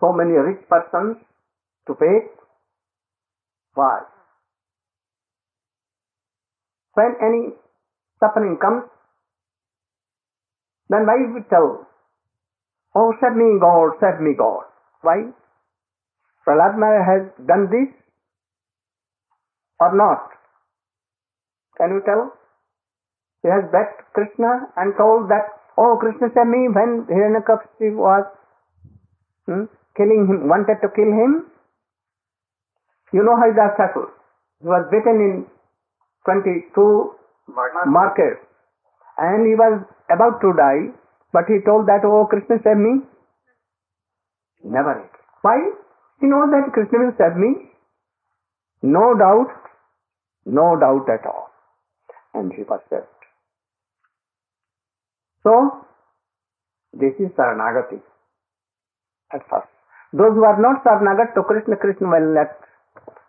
so 0.00 0.12
many 0.12 0.32
rich 0.32 0.60
persons 0.68 1.16
to 1.86 1.94
beg? 1.94 2.28
Why? 3.74 4.00
When 6.92 7.14
any 7.22 7.54
suffering 8.20 8.58
comes, 8.60 8.84
then 10.90 11.06
why 11.06 11.16
we 11.34 11.40
tell, 11.48 11.86
Oh, 12.94 13.12
save 13.20 13.34
me 13.34 13.58
God, 13.58 13.96
save 14.00 14.20
me 14.20 14.34
God. 14.38 14.64
Why? 15.00 15.32
Prahlad 16.46 16.76
has 17.08 17.46
done 17.46 17.68
this 17.70 17.88
or 19.80 19.96
not? 19.96 20.28
Can 21.78 21.90
you 21.90 22.02
tell? 22.04 22.43
He 23.44 23.50
has 23.52 23.68
begged 23.70 24.00
Krishna 24.16 24.72
and 24.80 24.96
told 24.96 25.28
that, 25.28 25.44
Oh, 25.76 25.98
Krishna 26.00 26.32
save 26.32 26.48
me 26.48 26.64
when 26.72 27.04
Hiranyakashipu 27.12 27.92
was 27.92 28.24
hmm, 29.44 29.64
killing 29.98 30.24
him, 30.24 30.48
wanted 30.48 30.80
to 30.80 30.88
kill 30.96 31.12
him. 31.12 31.52
You 33.12 33.22
know 33.22 33.36
how 33.36 33.52
that 33.52 33.76
Thakur. 33.76 34.08
He 34.62 34.66
was 34.66 34.88
beaten 34.90 35.20
in 35.20 35.46
22 36.24 37.12
markets 37.86 38.40
and 39.18 39.46
he 39.46 39.54
was 39.54 39.84
about 40.08 40.40
to 40.40 40.52
die, 40.56 40.96
but 41.32 41.44
he 41.46 41.60
told 41.66 41.86
that, 41.86 42.00
oh, 42.04 42.24
Krishna 42.24 42.56
save 42.64 42.78
me. 42.78 43.04
Never. 44.64 45.04
Why? 45.42 45.58
He 46.20 46.26
knows 46.26 46.48
that 46.50 46.72
Krishna 46.72 46.98
will 46.98 47.16
save 47.18 47.36
me. 47.36 47.68
No 48.80 49.12
doubt, 49.18 49.52
no 50.46 50.80
doubt 50.80 51.06
at 51.12 51.26
all. 51.26 51.50
And 52.32 52.50
he 52.52 52.62
was 52.62 52.80
saved. 52.88 53.13
So, 55.44 55.86
this 56.92 57.12
is 57.20 57.30
Saranagati 57.36 58.00
at 59.32 59.42
first. 59.50 59.68
Those 60.12 60.32
who 60.34 60.44
are 60.44 60.60
not 60.60 60.84
Saranagat 60.84 61.34
to 61.34 61.42
Krishna, 61.42 61.76
Krishna 61.76 62.08
will 62.08 62.34
not 62.34 62.48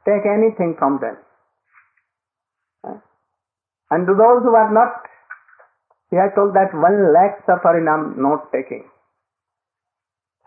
take 0.07 0.25
anything 0.25 0.75
from 0.79 0.99
them. 1.01 1.17
And 3.91 4.07
to 4.07 4.13
those 4.13 4.43
who 4.43 4.55
are 4.55 4.71
not, 4.71 5.03
he 6.09 6.15
has 6.17 6.31
told 6.35 6.53
that 6.55 6.73
one 6.73 7.13
lakh 7.13 7.43
suffering 7.45 7.87
I 7.87 7.95
am 7.95 8.15
not 8.17 8.51
taking. 8.51 8.85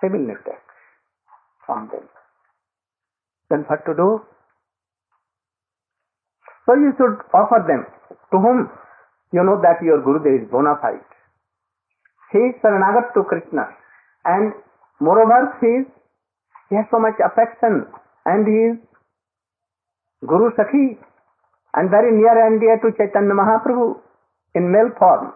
He 0.01 0.09
will 0.09 0.27
not 0.27 0.45
take 0.45 0.67
from 1.67 1.89
them. 1.93 2.09
Then 3.51 3.65
what 3.67 3.85
to 3.87 3.95
do? 3.95 4.23
So 6.67 6.75
you 6.75 6.93
should 6.97 7.19
offer 7.35 7.65
them. 7.67 7.87
To 8.33 8.39
whom? 8.39 8.71
You 9.33 9.43
know 9.43 9.61
that 9.61 9.83
your 9.83 10.01
Gurudev 10.03 10.45
is 10.45 10.51
bona 10.51 10.77
fide. 10.81 11.18
He 12.33 12.39
is 12.39 12.55
Saranagat 12.63 13.15
to 13.15 13.25
Krishna. 13.25 13.69
And 14.25 14.53
moreover, 15.01 15.57
he, 15.61 15.83
is, 15.83 15.87
he 16.69 16.77
has 16.77 16.85
so 16.91 16.99
much 16.99 17.17
affection 17.25 17.87
and 18.27 18.47
he 18.47 18.59
is 18.73 18.77
Guru 20.27 20.51
Sakhi 20.53 20.99
and 21.75 21.91
very 21.91 22.13
near 22.13 22.47
and 22.47 22.61
dear 22.61 22.77
to 22.83 22.91
Chaitanya 22.97 23.33
Mahaprabhu 23.33 24.01
in 24.55 24.73
male 24.73 24.91
form. 24.99 25.33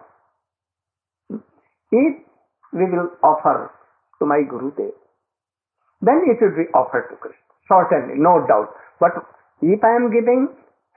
If 1.91 2.13
we 2.73 2.85
will 2.85 3.09
offer 3.23 3.71
to 4.19 4.25
my 4.25 4.41
Gurudev, 4.49 4.93
then 6.01 6.21
it 6.27 6.37
should 6.39 6.55
be 6.57 6.69
offered 6.73 7.09
to 7.09 7.15
Krishna. 7.15 7.39
Certainly, 7.69 8.15
no 8.17 8.45
doubt. 8.47 8.75
But 8.99 9.13
if 9.61 9.83
I 9.83 9.95
am 9.95 10.11
giving, 10.11 10.49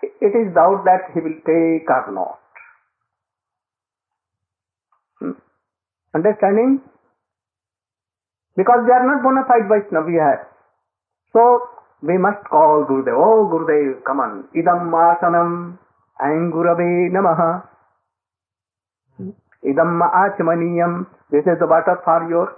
it 0.03 0.33
is 0.35 0.55
doubt 0.55 0.85
that 0.85 1.13
he 1.15 1.21
will 1.21 1.39
take 1.47 1.89
or 1.89 2.13
not. 2.13 2.41
Understanding? 6.17 6.81
Because 8.57 8.87
they 8.89 8.95
are 8.97 9.05
not 9.05 9.23
bona 9.23 9.45
fide 9.49 9.69
Vaishnava 9.69 10.09
we. 10.09 10.19
So 11.33 11.61
we 12.03 12.17
must 12.17 12.43
call 12.49 12.87
Gurudev. 12.89 13.13
Oh 13.13 13.49
Gurudev, 13.53 14.03
come 14.05 14.21
on. 14.21 14.49
Idam 14.57 14.89
asanam 14.97 15.79
angurave 16.21 17.13
namaha. 17.13 17.69
Idam 19.63 20.01
achamaniyam. 20.01 21.07
This 21.31 21.45
is 21.45 21.59
the 21.61 21.67
water 21.67 22.01
for 22.05 22.29
your 22.31 22.57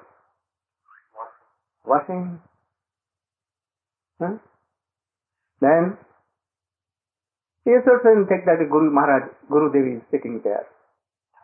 washing. 1.84 2.38
Huh? 4.20 4.34
Then 5.60 5.96
you 7.66 7.82
should 7.82 8.28
take 8.28 8.46
that 8.46 8.62
Guru 8.70 8.90
Maharaj, 8.90 9.30
Guru 9.50 9.72
Devi 9.72 9.96
is 9.96 10.02
sitting 10.10 10.40
there. 10.44 10.66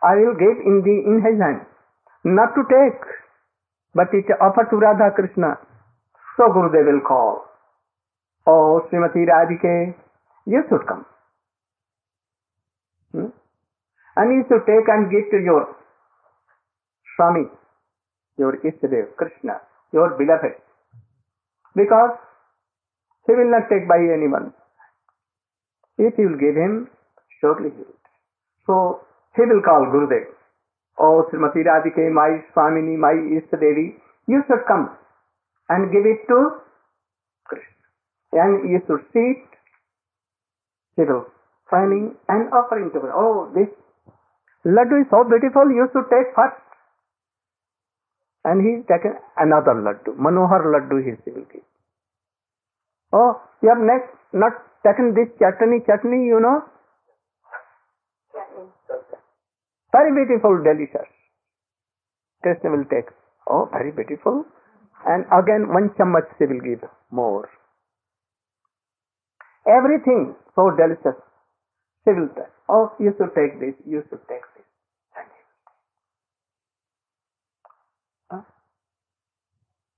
I 0.01 0.15
will 0.15 0.35
give 0.35 0.63
in 0.63 0.81
the 0.85 0.95
in 1.11 1.21
his 1.25 1.41
hand. 1.41 1.65
Not 2.25 2.55
to 2.55 2.63
take, 2.67 3.01
but 3.93 4.07
it 4.11 4.25
offer 4.41 4.67
to 4.71 4.77
Radha 4.77 5.13
Krishna. 5.15 5.59
So 6.37 6.49
Gurudev 6.49 6.91
will 6.91 7.01
call. 7.07 7.45
Oh 8.47 8.81
Srimati 8.89 9.25
Radhike, 9.29 9.93
you 10.47 10.63
should 10.67 10.87
come. 10.87 11.05
Hmm? 13.11 13.29
And 14.17 14.33
you 14.33 14.43
should 14.49 14.65
take 14.65 14.87
and 14.87 15.11
give 15.11 15.29
to 15.31 15.37
your 15.37 15.75
Swami, 17.15 17.45
your 18.37 18.57
Istadev, 18.57 19.15
Krishna, 19.17 19.61
your 19.93 20.17
beloved. 20.17 20.57
Because 21.75 22.17
he 23.27 23.33
will 23.33 23.51
not 23.51 23.69
take 23.69 23.87
by 23.87 23.97
anyone. 23.97 24.53
If 25.97 26.17
you 26.17 26.29
will 26.29 26.39
give 26.39 26.55
him, 26.55 26.89
surely 27.39 27.69
he 27.69 27.77
will. 27.77 27.99
So 28.65 29.01
he 29.35 29.43
will 29.43 29.61
call 29.61 29.85
Gurudev. 29.93 30.34
Oh 30.97 31.27
Srimati 31.29 31.63
Radhike, 31.63 32.11
my 32.11 32.39
Swamini, 32.55 32.97
my 32.97 33.13
Istadevi, 33.13 33.95
you 34.27 34.43
should 34.47 34.63
come 34.67 34.89
and 35.69 35.91
give 35.91 36.05
it 36.05 36.25
to 36.27 36.61
Krishna. 37.45 37.85
And 38.33 38.69
you 38.69 38.79
should 38.87 39.03
sit, 39.11 39.43
he 40.95 41.03
will 41.03 41.25
finding 41.69 42.15
and 42.29 42.51
offering 42.53 42.91
to 42.93 42.99
him. 42.99 43.11
Oh, 43.13 43.51
this 43.53 43.67
laddu 44.65 45.01
is 45.01 45.07
so 45.09 45.23
beautiful, 45.23 45.67
you 45.69 45.87
should 45.91 46.07
take 46.09 46.33
first. 46.35 46.61
And 48.45 48.61
he 48.61 48.83
taken 48.87 49.17
another 49.37 49.73
laddu, 49.73 50.15
Manohar 50.15 50.63
laddu 50.63 51.03
he 51.03 51.31
will 51.31 51.45
give. 51.51 51.65
Oh, 53.11 53.41
you 53.61 53.69
have 53.69 53.79
next 53.79 54.13
not 54.33 54.53
taken 54.85 55.13
this 55.13 55.27
chutney, 55.39 55.79
chutney, 55.85 56.25
you 56.25 56.39
know? 56.39 56.63
Very 59.95 60.11
beautiful, 60.11 60.59
delicious. 60.67 61.07
Krishna 62.43 62.71
will 62.71 62.87
take. 62.91 63.07
Oh, 63.49 63.69
very 63.71 63.91
beautiful. 63.91 64.43
And 65.07 65.23
again, 65.31 65.71
one 65.71 65.91
chammach 65.97 66.27
she 66.37 66.45
will 66.51 66.59
give 66.59 66.83
more. 67.11 67.47
Everything 69.65 70.35
so 70.55 70.71
delicious. 70.75 71.15
She 72.03 72.11
will 72.11 72.27
take. 72.35 72.51
Oh, 72.67 72.91
you 72.99 73.13
should 73.17 73.31
take 73.39 73.59
this, 73.63 73.75
you 73.87 74.03
should 74.09 74.23
take 74.27 74.43
this. 74.57 74.65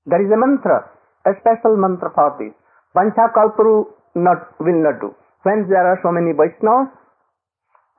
There 0.05 0.23
is 0.23 0.31
a 0.31 0.39
mantra, 0.39 0.87
a 1.25 1.31
special 1.41 1.75
mantra 1.75 2.11
for 2.15 2.37
this. 2.39 2.53
Pancha 2.95 3.27
Kalpuru 3.35 3.87
not, 4.15 4.55
will 4.59 4.81
not 4.83 5.01
do. 5.01 5.13
When 5.43 5.67
there 5.67 5.83
are 5.83 5.99
so 6.01 6.11
many 6.11 6.31
Vaishnavas, 6.31 6.87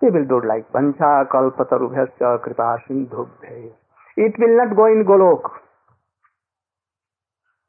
they 0.01 0.11
will 0.11 0.27
do 0.27 0.41
like 0.47 0.71
Pancha 0.73 1.27
Kalpatarubhyasya 1.33 2.43
Kripa 2.43 2.79
Sindhubhya. 2.89 3.73
It 4.17 4.35
will 4.39 4.57
not 4.57 4.77
go 4.77 4.87
in 4.87 5.05
Golok. 5.05 5.43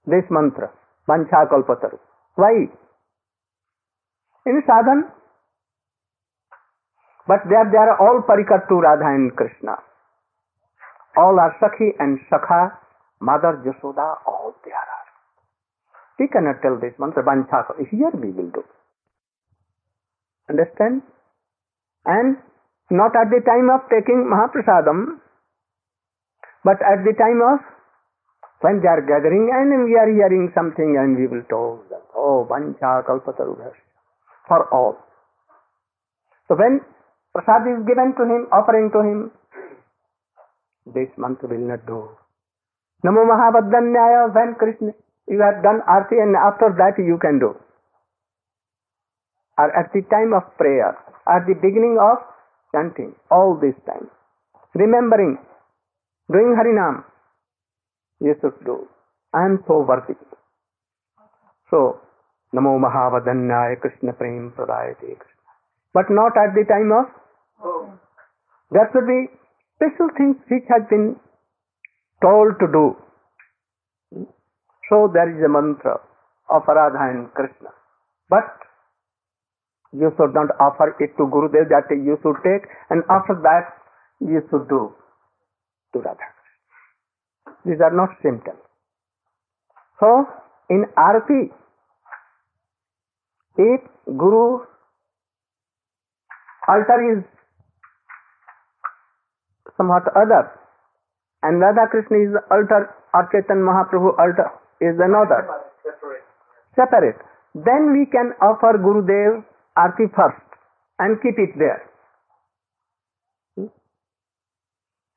This 0.05 0.25
mantra, 0.29 0.71
Pancha 1.07 1.45
Kalpataru. 1.51 1.97
Why? 2.35 2.69
In 4.45 4.61
sadhan, 4.67 5.11
but 7.27 7.41
there 7.49 7.69
they 7.71 7.77
are 7.77 7.97
all 8.01 8.21
parikat 8.27 8.67
to 8.69 8.75
Radha 8.75 9.05
and 9.05 9.35
Krishna. 9.35 9.75
All 11.17 11.37
are 11.39 11.55
Sakhi 11.61 11.89
and 11.99 12.19
Sakha, 12.31 12.71
Mother 13.21 13.61
Jasoda, 13.65 14.17
all 14.25 14.55
they 14.65 14.71
are. 14.71 14.89
We 16.19 16.27
cannot 16.27 16.61
tell 16.61 16.79
this 16.79 16.93
mantra, 16.99 17.23
Pancha. 17.23 17.65
Here 17.89 18.11
we 18.13 18.31
will 18.31 18.49
do. 18.49 18.63
Understand? 20.49 21.03
And 22.09 22.37
not 22.89 23.15
at 23.15 23.29
the 23.29 23.41
time 23.45 23.69
of 23.69 23.85
taking 23.93 24.25
Mahaprasadam, 24.33 25.21
but 26.65 26.81
at 26.81 27.05
the 27.05 27.13
time 27.13 27.41
of 27.45 27.59
when 28.61 28.81
they 28.81 28.89
are 28.91 29.01
gathering 29.01 29.45
and 29.53 29.85
we 29.85 29.95
are 29.95 30.09
hearing 30.11 30.51
something 30.55 30.97
and 30.99 31.15
we 31.15 31.27
will 31.27 31.43
tell 31.49 31.79
them, 31.89 32.01
oh, 32.15 32.47
Vancha 32.49 33.05
Kalpatarubhasya, 33.07 33.85
for 34.47 34.67
all. 34.73 34.97
So 36.47 36.55
when 36.55 36.81
prasad 37.33 37.69
is 37.69 37.85
given 37.85 38.15
to 38.17 38.23
him, 38.25 38.47
offering 38.51 38.89
to 38.91 38.99
him, 38.99 39.31
this 40.93 41.09
mantra 41.17 41.47
will 41.47 41.67
not 41.69 41.85
do. 41.85 42.09
Namo 43.05 43.23
Mahabhaddanyaya, 43.31 44.33
when 44.33 44.55
Krishna, 44.55 44.91
you 45.27 45.39
have 45.39 45.63
done 45.63 45.81
arti 45.87 46.17
and 46.17 46.35
after 46.35 46.73
that 46.75 46.97
you 46.97 47.17
can 47.21 47.39
do. 47.39 47.55
Or 49.61 49.67
at 49.79 49.91
the 49.93 50.01
time 50.15 50.31
of 50.39 50.43
prayer, 50.57 50.91
at 51.27 51.45
the 51.47 51.55
beginning 51.65 51.97
of 51.99 52.17
chanting, 52.73 53.13
all 53.29 53.59
this 53.61 53.75
time. 53.85 54.07
Remembering, 54.73 55.37
doing 56.31 56.55
Harinam, 56.59 57.03
you 58.21 58.35
should 58.41 58.57
do. 58.65 58.87
I 59.33 59.45
am 59.45 59.63
so 59.67 59.81
worthy. 59.81 60.15
So, 61.69 61.99
Namo 62.55 62.79
Mahavadanyaya 62.85 63.79
Krishna 63.81 64.13
Prem 64.13 64.53
Pradayate 64.57 65.17
Krishna. 65.21 65.51
But 65.93 66.05
not 66.09 66.37
at 66.37 66.55
the 66.55 66.65
time 66.73 66.91
of, 66.99 67.05
That 68.71 68.89
should 68.93 69.07
be 69.07 69.27
special 69.75 70.09
things 70.17 70.37
which 70.49 70.63
have 70.69 70.89
been 70.89 71.15
told 72.21 72.59
to 72.59 72.67
do. 72.71 72.85
So 74.89 75.09
there 75.13 75.29
is 75.29 75.43
a 75.43 75.49
mantra 75.49 75.99
of 76.49 76.63
Radha 76.67 77.01
and 77.09 77.33
Krishna. 77.33 77.69
But 78.29 78.45
you 79.91 80.11
should 80.17 80.33
not 80.33 80.49
offer 80.59 80.95
it 80.99 81.15
to 81.17 81.23
Gurudev 81.25 81.69
that 81.69 81.89
you 81.89 82.17
should 82.21 82.37
take 82.43 82.69
and 82.89 83.03
after 83.09 83.35
that 83.41 83.73
you 84.19 84.41
should 84.49 84.67
do 84.69 84.93
to 85.93 85.99
Radha. 85.99 86.27
These 87.65 87.81
are 87.81 87.95
not 87.95 88.09
symptoms. 88.21 88.59
So 89.99 90.27
in 90.69 90.85
Arati, 90.97 91.49
if 93.57 93.81
Guru 94.05 94.59
altar 96.67 97.17
is 97.17 97.23
somewhat 99.75 100.03
other 100.15 100.51
and 101.43 101.59
Radha 101.59 101.87
Krishna 101.89 102.17
is 102.17 102.35
altar 102.51 102.93
or 103.13 103.27
Chaitanya 103.31 103.63
Mahaprabhu 103.63 104.13
altar 104.19 104.49
is 104.81 104.95
another 104.99 105.41
separate 106.75 107.17
then 107.55 107.91
we 107.91 108.05
can 108.05 108.31
offer 108.41 108.77
Gurudev 108.77 109.43
Arti 109.83 110.07
first 110.15 110.59
and 110.99 111.21
keep 111.23 111.39
it 111.39 111.57
there. 111.57 111.81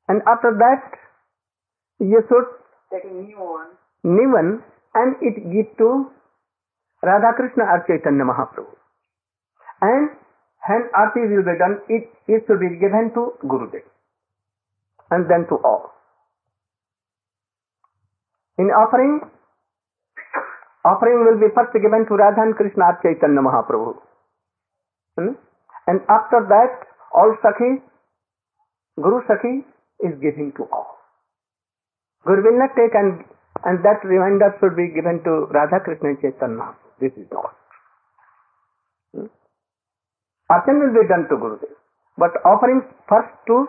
And 0.09 0.23
after 0.33 0.51
that, 0.63 0.83
you 1.99 2.23
should 2.29 2.49
Take 2.93 3.05
a 3.05 3.15
new 3.15 3.39
one. 3.39 3.71
new 4.05 4.29
one 4.33 4.51
and 4.95 5.17
it 5.23 5.37
give 5.53 5.69
to 5.79 6.11
Radha 7.03 7.33
Krishna 7.37 7.65
or 7.65 7.85
Chaitanya 7.87 8.25
Mahaprabhu. 8.25 8.75
And 9.81 10.11
when 10.67 10.83
Arti 10.95 11.21
will 11.33 11.43
be 11.49 11.57
done, 11.59 11.81
it, 11.89 12.11
it 12.29 12.45
should 12.47 12.61
be 12.61 12.69
given 12.83 13.11
to 13.15 13.33
Gurudev 13.45 13.83
and 15.11 15.29
then 15.31 15.47
to 15.49 15.57
all. 15.65 15.91
In 18.59 18.67
offering, 18.67 19.21
offering 20.85 21.25
will 21.25 21.41
be 21.41 21.49
first 21.55 21.73
given 21.73 22.07
to 22.07 22.15
Radha 22.15 22.43
and 22.43 22.55
Krishna 22.55 22.85
or 22.85 22.99
Chaitanya 23.03 23.41
Mahaprabhu. 23.41 23.97
Hmm? 25.19 25.37
And 25.87 26.01
after 26.09 26.41
that, 26.49 26.87
all 27.15 27.37
Sakhi, 27.45 27.83
Guru 28.97 29.21
Sakhi 29.29 29.65
is 30.01 30.15
giving 30.21 30.53
to 30.57 30.65
all. 30.73 30.99
Guru 32.25 32.43
will 32.43 32.59
not 32.59 32.71
take 32.77 32.95
and, 32.95 33.25
and 33.65 33.85
that 33.85 34.05
reminder 34.05 34.55
should 34.61 34.77
be 34.77 34.89
given 34.95 35.21
to 35.25 35.47
Radha 35.51 35.81
Krishna 35.85 36.15
Chaitanya. 36.23 36.75
This 37.01 37.13
is 37.17 37.27
not. 37.33 37.55
Hmm? 39.15 39.27
Will 40.49 40.95
be 40.95 41.09
done 41.09 41.27
to 41.29 41.37
Gurudev. 41.37 41.75
But 42.17 42.31
offering 42.45 42.83
first 43.09 43.33
to 43.49 43.67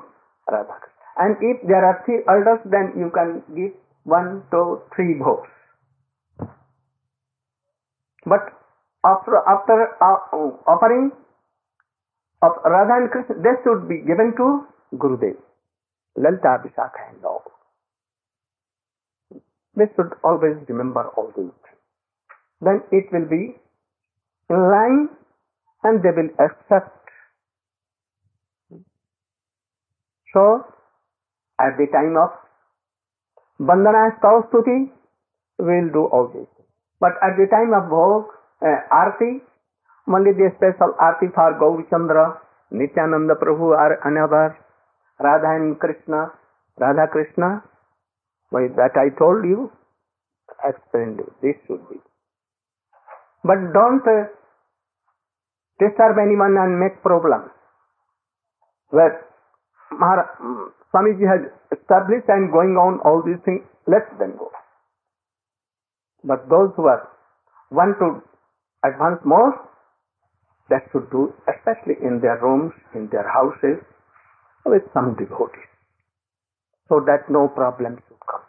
Radha 0.51 0.75
Krishna. 0.79 0.93
And 1.17 1.38
if 1.41 1.67
there 1.67 1.84
are 1.84 2.03
three 2.06 2.21
elders, 2.27 2.60
then 2.65 2.93
you 2.97 3.12
can 3.13 3.43
give 3.56 3.73
one, 4.03 4.43
two, 4.51 4.82
three 4.95 5.15
bhogs. 5.15 5.49
But 8.25 8.53
after, 9.03 9.38
after 9.47 9.97
uh, 10.01 10.17
offering 10.67 11.12
of 12.43 12.51
Radha 12.65 13.01
and 13.01 13.10
Krishna, 13.10 13.36
they 13.41 13.56
should 13.63 13.88
be 13.88 13.97
given 14.06 14.34
to 14.38 14.67
Gurudev. 14.95 15.38
Lalita, 16.15 16.62
Vishakha 16.62 17.10
and 17.10 17.25
all. 17.25 17.43
They 19.75 19.86
should 19.95 20.13
always 20.23 20.58
remember 20.67 21.10
all 21.17 21.32
these 21.36 21.49
then 22.65 22.82
it 22.91 23.12
will 23.12 23.27
be 23.29 23.56
in 24.49 24.62
line 24.73 25.10
and 25.84 26.01
they 26.03 26.13
will 26.17 26.32
accept. 26.39 26.91
So, 30.34 30.65
at 31.60 31.77
the 31.77 31.88
time 31.91 32.15
of 32.17 32.32
Bandana 33.60 34.17
Stuti, 34.21 34.89
we 35.60 35.65
will 35.65 35.91
do 35.93 36.06
all 36.06 36.32
this. 36.34 36.47
But 36.99 37.13
at 37.21 37.38
the 37.38 37.47
time 37.51 37.73
of 37.73 37.89
Bhog, 37.91 38.25
uh, 38.62 38.79
Arti, 38.91 39.41
मल्लिदी 40.07 40.49
special 40.49 40.93
aarti 41.01 41.27
for 41.35 41.53
Gaur 41.57 41.81
Chandra 41.91 42.25
Nityananda 42.71 43.31
Prabhu, 43.39 43.71
are 43.73 43.91
Anbar 43.91 44.47
Radha 45.19 45.53
and 45.53 45.75
Krishna 45.81 46.21
Radha 46.77 47.05
Krishna 47.13 47.49
वही 48.51 48.67
that 48.79 48.97
I 48.97 49.09
told 49.19 49.45
you 49.45 49.69
explain 50.65 51.13
this 51.15 51.55
should 51.67 51.79
be 51.89 51.99
but 53.45 53.71
don't 53.73 54.09
disturb 55.79 56.19
any 56.19 56.35
one 56.35 56.57
and 56.57 56.77
make 56.79 57.01
problem 57.03 57.49
where 58.93 59.19
Maharaj 59.91 60.25
Swami 60.39 61.13
ji 61.13 61.25
has 61.25 61.45
establish 61.73 62.29
and 62.29 62.49
going 62.51 62.77
on 62.77 62.99
all 63.11 63.21
this 63.23 63.39
thing 63.47 63.59
let's 63.89 64.13
then 64.19 64.31
go 64.37 64.51
but 66.23 66.45
those 66.49 66.79
one 67.71 67.93
two 67.99 68.09
advance 68.83 69.19
most 69.27 69.72
that 70.69 70.88
should 70.91 71.10
do, 71.12 71.34
especially 71.47 71.95
in 72.02 72.19
their 72.21 72.39
rooms, 72.41 72.73
in 72.95 73.10
their 73.12 73.28
houses, 73.28 73.84
with 74.65 74.84
some 74.93 75.15
devotees, 75.15 75.67
so 76.88 77.02
that 77.06 77.28
no 77.30 77.47
problems 77.49 77.99
should 78.08 78.19
come. 78.30 78.42